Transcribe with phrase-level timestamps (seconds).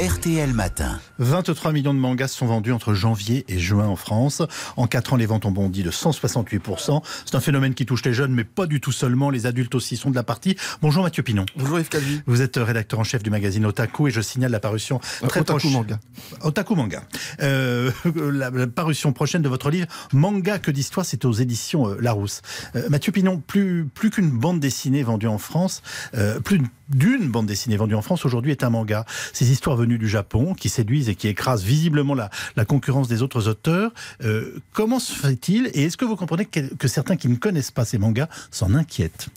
[0.00, 1.00] RTL Matin.
[1.20, 4.42] 23 millions de mangas sont vendus entre janvier et juin en France.
[4.76, 7.02] En 4 ans, les ventes ont bondi de 168%.
[7.24, 9.30] C'est un phénomène qui touche les jeunes, mais pas du tout seulement.
[9.30, 10.54] Les adultes aussi sont de la partie.
[10.82, 11.46] Bonjour Mathieu Pinon.
[11.56, 12.20] Bonjour Yves Calvi.
[12.26, 14.98] Vous êtes rédacteur en chef du magazine Otaku et je signale la parution
[15.28, 15.98] très Otaku proche- Manga.
[16.42, 17.02] Otaku Manga.
[17.40, 21.96] Euh, la, la parution prochaine de votre livre Manga que d'histoire, c'est aux éditions euh,
[22.02, 22.42] Larousse.
[22.74, 25.80] Euh, Mathieu Pinon, plus, plus qu'une bande dessinée vendue en France,
[26.14, 26.60] euh, plus
[26.90, 29.06] d'une bande dessinée vendue en France aujourd'hui est un manga.
[29.32, 32.30] Ces histoires venues du Japon qui séduisent et qui écrasent visiblement la,
[32.66, 33.92] concurrence des autres auteurs.
[34.22, 37.84] Euh, comment se fait-il et est-ce que vous comprenez que certains qui ne connaissent pas
[37.84, 39.28] ces mangas s'en inquiètent?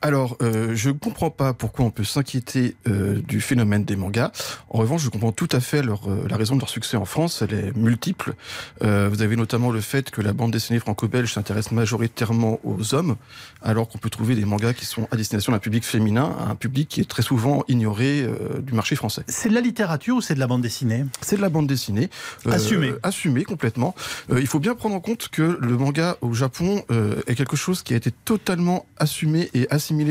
[0.00, 4.30] Alors, euh, je ne comprends pas pourquoi on peut s'inquiéter euh, du phénomène des mangas.
[4.70, 7.04] En revanche, je comprends tout à fait leur, euh, la raison de leur succès en
[7.04, 7.42] France.
[7.42, 8.34] Elle est multiple.
[8.82, 13.16] Euh, vous avez notamment le fait que la bande dessinée franco-belge s'intéresse majoritairement aux hommes,
[13.62, 16.88] alors qu'on peut trouver des mangas qui sont à destination d'un public féminin, un public
[16.88, 19.22] qui est très souvent ignoré euh, du marché français.
[19.26, 21.04] C'est de la littérature ou c'est de la bande dessinée?
[21.22, 22.08] C'est de la bande dessinée.
[22.46, 22.92] Assumée.
[23.02, 23.94] Assumée complètement.
[24.30, 27.56] Euh, il faut bien prendre en compte que le manga au Japon euh, est quelque
[27.56, 29.66] chose qui a été totalement assumé et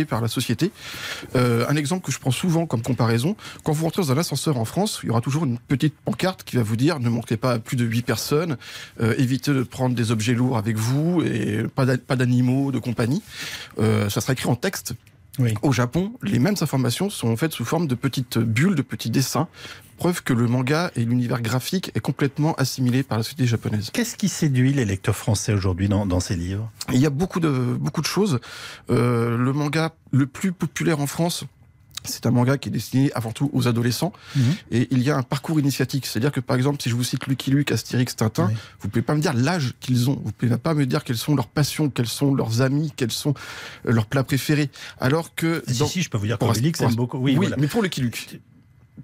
[0.06, 0.72] par la société.
[1.36, 4.58] Euh, un exemple que je prends souvent comme comparaison, quand vous rentrez dans un ascenseur
[4.58, 7.38] en France, il y aura toujours une petite pancarte qui va vous dire ne montez
[7.38, 8.58] pas plus de 8 personnes,
[9.02, 13.22] euh, évitez de prendre des objets lourds avec vous et pas d'animaux de compagnie.
[13.80, 14.94] Euh, ça sera écrit en texte
[15.40, 15.54] Oui.
[15.62, 19.48] au Japon, les mêmes informations sont faites sous forme de petites bulles, de petits dessins,
[19.98, 23.90] preuve que le manga et l'univers graphique est complètement assimilé par la société japonaise.
[23.92, 26.72] Qu'est-ce qui séduit les lecteurs français aujourd'hui dans, dans ces livres?
[26.94, 28.40] Il y a beaucoup de, beaucoup de choses.
[28.90, 31.46] Euh, le manga le plus populaire en France,
[32.08, 34.44] c'est un manga qui est destiné avant tout aux adolescents Mhm.
[34.72, 36.05] et il y a un parcours initiatique.
[36.05, 38.53] C'est-à-dire que par exemple, si je vous cite Lucky Luke, Astérix, Tintin, Oui.
[38.81, 40.22] vous pouvez pas me dire l'âge qu'ils ont.
[40.23, 43.33] Vous pouvez pas me dire quelles sont leurs passions, quels sont leurs amis, quels sont
[43.85, 44.69] euh, leurs plats préférés.
[45.00, 47.17] Alors que Ah, Si, dans- si, je peux vous dire pour qu'Obélix aime beaucoup.
[47.17, 47.55] Oui, oui, voilà.
[47.59, 48.39] mais pour Lucky Luke,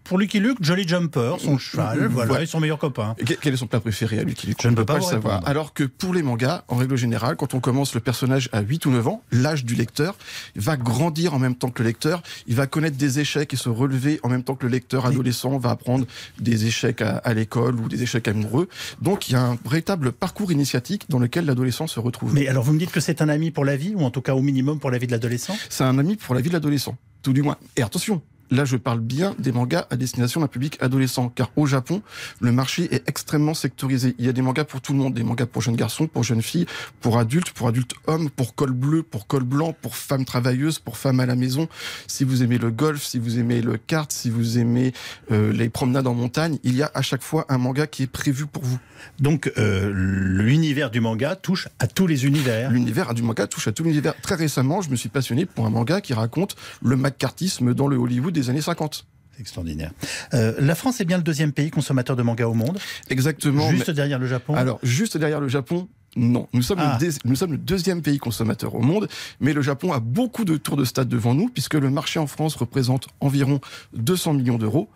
[0.03, 2.07] Pour Lucky Luke, Jolly Jumper, son cheval, Mhm.
[2.07, 2.43] voilà, Ouais.
[2.43, 3.15] et son meilleur copain.
[3.23, 5.35] Que- Quel est son plat préféré à Lucky Luke Je ne peux pas le savoir.
[5.35, 5.47] répondre.
[5.47, 8.85] Alors que pour les mangas, en règle générale, quand on commence le personnage à 8
[8.85, 10.15] ou 9 ans, l'âge du lecteur
[10.55, 12.21] va grandir en même temps que le lecteur.
[12.47, 15.57] Il va connaître des échecs et se relever en même temps que le lecteur adolescent
[15.57, 16.05] va apprendre
[16.39, 18.67] des échecs à, à l'école ou des échecs amoureux.
[19.01, 22.33] Donc il y a un véritable parcours initiatique dans lequel l'adolescent se retrouve.
[22.33, 24.21] Mais alors, vous me dites que c'est un ami pour la vie, ou en tout
[24.21, 25.55] cas au minimum pour la vie de l'adolescent?
[25.69, 27.57] C'est un ami pour la vie de l'adolescent, tout du moins.
[27.75, 28.21] Et attention,
[28.53, 32.01] là je parle bien des mangas à destination d'un public adolescent, car au Japon,
[32.39, 34.15] le marché est extrêmement sectorisé.
[34.19, 36.23] Il y a des mangas pour tout le monde, des mangas pour jeunes garçons, pour
[36.23, 36.65] jeunes filles,
[37.01, 40.97] pour adultes, pour adultes hommes, pour col bleu, pour col blanc, pour femmes travailleuses, pour
[40.97, 41.67] femmes à la maison.
[42.07, 44.93] Si vous aimez le golf, si vous aimez le kart, si vous aimez
[45.31, 48.07] euh, les promenades en montagne, il y a à chaque fois un manga qui est
[48.07, 48.79] prévu pour vous.
[49.19, 52.71] Donc, euh, l'univers du manga touche à tous les univers.
[52.71, 54.13] L'univers du manga touche à tout l'univers.
[54.21, 57.97] Très récemment, je me suis passionné pour un manga qui raconte le macartisme dans le
[57.97, 59.05] Hollywood des années 50.
[59.35, 59.91] C'est extraordinaire.
[60.35, 62.77] Euh, la France est bien le deuxième pays consommateur de manga au monde,
[63.09, 63.69] Exactement.
[63.71, 64.53] juste mais- derrière le Japon.
[64.55, 66.47] Alors, juste derrière le Japon, non.
[66.53, 66.97] Nous sommes, Ah.
[66.99, 69.07] le dés- nous sommes le deuxième pays consommateur au monde,
[69.39, 72.27] mais le Japon a beaucoup de tours de stade devant nous, puisque le marché en
[72.27, 73.59] France représente environ
[73.93, 74.89] 200 millions d'euros.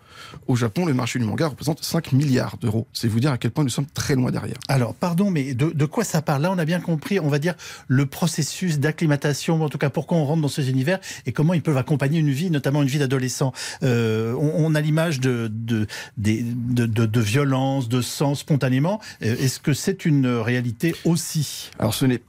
[0.48, 2.88] Au Japon, le marché du manga représente 5 milliards d'euros.
[2.92, 4.56] C'est vous dire à quel point nous sommes très loin derrière.
[4.66, 6.42] Alors, pardon, mais de, de quoi ça parle?
[6.42, 7.54] Là, on a bien compris, on va dire,
[7.86, 11.62] le processus d'acclimatation, en tout cas pourquoi on rentre dans ces univers et comment ils
[11.62, 13.52] peuvent accompagner une vie, notamment une vie d'adolescent.
[13.84, 15.86] Euh, on, on a l'image de, de,
[16.16, 19.00] de, de violence, de sang spontanément.
[19.22, 21.70] Euh, Est-ce que c'est une réalité aussi.
[21.78, 22.22] Alors, ce n'est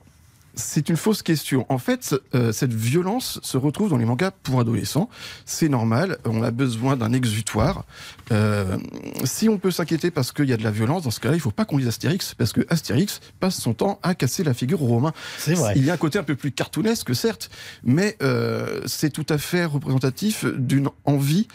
[0.60, 1.66] c'est une fausse question.
[1.70, 5.10] En fait, euh, cette violence se retrouve dans les mangas pour adolescents.
[5.46, 6.18] C'est normal.
[6.26, 7.86] On a besoin d'un exutoire.
[8.32, 8.78] Euh,
[9.24, 11.42] si on peut s'inquiéter parce qu'il y a de la violence, dans ce cas-là, il
[11.42, 14.84] faut pas qu'on lise Astérix, parce que Astérix passe son temps à casser la figure
[14.84, 15.14] aux Romains.
[15.38, 15.74] C'est vrai.
[15.76, 17.50] Il y a un côté un peu plus cartoonesque, certes,
[17.84, 21.48] mais euh, c'est tout à fait représentatif d'une envie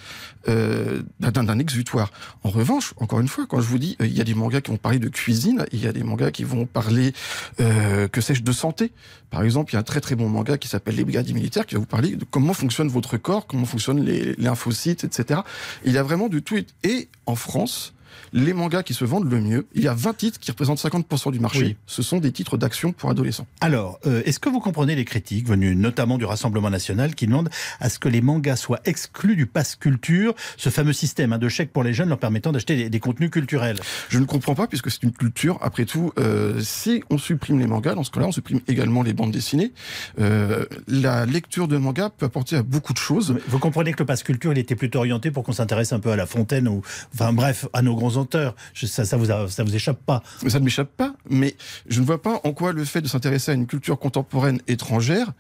[0.48, 2.10] euh, d'un d'un exutoire.
[2.42, 4.60] En revanche, encore une fois, quand je vous dis, euh, il y a des mangas
[4.60, 7.14] qui vont parler de cuisine, il y a des mangas qui vont parler,
[7.60, 8.92] euh, que sais-je, de santé.
[9.30, 11.66] Par exemple, il y a un très très bon manga qui s'appelle Les Brigadiers Militaires,
[11.66, 15.40] qui va vous parler de comment fonctionne votre corps, comment fonctionnent les, les lymphocytes, etc.
[15.84, 16.56] Il y a vraiment du tout.
[16.82, 17.93] Et en France,
[18.32, 21.32] les mangas qui se vendent le mieux, il y a 20 titres qui représentent 50%
[21.32, 21.60] du marché.
[21.60, 21.76] Oui.
[21.86, 23.46] Ce sont des titres d'action pour adolescents.
[23.60, 27.50] Alors, euh, est-ce que vous comprenez les critiques venues notamment du Rassemblement national qui demandent
[27.80, 31.48] à ce que les mangas soient exclus du pass culture, ce fameux système hein, de
[31.48, 33.78] chèque pour les jeunes leur permettant d'acheter des, des contenus culturels?
[34.08, 35.58] Je ne comprends pas puisque c'est une culture.
[35.60, 39.12] Après tout, euh, si on supprime les mangas, dans ce cas-là, on supprime également les
[39.12, 39.72] bandes dessinées.
[40.20, 43.36] Euh, la lecture de mangas peut apporter à beaucoup de choses.
[43.48, 46.10] Vous comprenez que le pass culture, il était plutôt orienté pour qu'on s'intéresse un peu
[46.10, 46.82] à La Fontaine ou,
[47.14, 48.54] enfin bref, à nos grands grands auteurs.
[48.74, 50.22] Je- ça, ça vous, a- ça vous échappe pas.
[50.48, 51.56] Ça ne m'échappe pas, mais
[51.88, 55.32] je ne vois pas en quoi le fait de s'intéresser à une culture contemporaine étrangère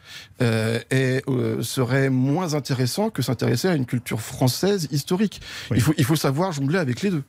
[0.42, 5.40] euh, est, euh, serait moins intéressant que s'intéresser à une culture française historique.
[5.70, 5.76] Oui.
[5.78, 7.22] Il, faut, il faut savoir jongler avec les deux.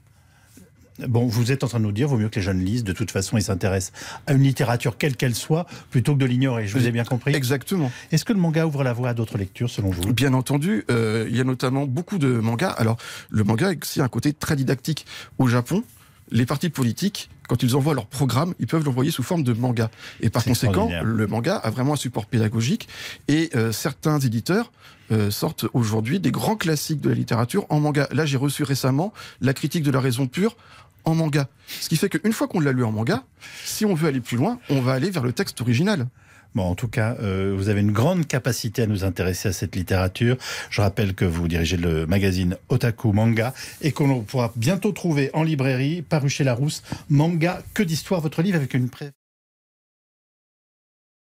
[1.00, 2.84] Bon, vous êtes en train de nous dire, vaut mieux que les jeunes lisent.
[2.84, 3.92] De toute façon, ils s'intéressent
[4.28, 6.68] à une littérature quelle qu'elle soit, plutôt que de l'ignorer.
[6.68, 7.36] Je vous ai bien compris.
[7.36, 7.92] Exactement.
[8.12, 10.14] Est-ce que le manga ouvre la voie à d'autres lectures, selon vous?
[10.14, 12.70] Bien entendu, euh, il y a notamment beaucoup de mangas.
[12.70, 12.98] Alors,
[13.30, 15.06] le manga a aussi un côté très didactique.
[15.38, 15.84] Au Japon,
[16.32, 19.90] les partis politiques, quand ils envoient leur programme, ils peuvent l'envoyer sous forme de manga.
[20.22, 22.88] Et par conséquent, le manga a vraiment un support pédagogique.
[23.28, 24.72] Et euh, certains éditeurs
[25.12, 28.08] euh, sortent aujourd'hui des grands classiques de la littérature en manga.
[28.12, 30.58] Là, j'ai reçu récemment la critique de la raison pure
[31.06, 31.48] en manga.
[31.68, 33.24] Ce qui fait qu'une fois qu'on l'a lu en manga,
[33.64, 36.08] si on veut aller plus loin, on va aller vers le texte original.
[36.56, 39.76] Bon, en tout cas, euh, vous avez une grande capacité à nous intéresser à cette
[39.76, 40.38] littérature.
[40.70, 45.44] Je rappelle que vous dirigez le magazine Otaku Manga et qu'on pourra bientôt trouver en
[45.44, 49.12] librairie, paru chez Larousse, Manga, que d'histoire, votre livre avec une pré